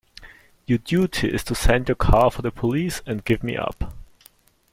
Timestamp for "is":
1.31-1.43